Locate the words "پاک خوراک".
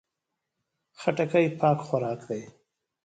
1.59-2.19